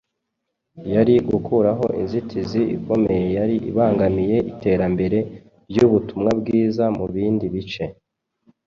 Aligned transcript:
yari 0.93 1.15
gukuraho 1.29 1.85
inzitizi 2.01 2.61
ikomeye 2.75 3.27
yari 3.37 3.55
ibangamiye 3.69 4.37
iterambere 4.51 5.17
ry’ubutumwa 5.71 6.29
bwiza 6.39 6.83
mu 6.97 7.05
bindi 7.13 7.45
bice. 7.55 7.85